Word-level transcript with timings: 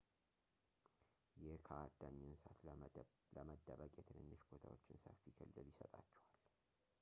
ይህ 1.41 1.55
ከአዳኝ 1.67 2.17
እንስሳት 2.27 2.57
ለመደበቅ 3.35 3.91
የትንንሽ 3.99 4.41
ቦታዎች 4.53 4.87
ሰፊ 5.05 5.21
ክልል 5.37 5.67
ይሰጣቸዋል 5.73 6.21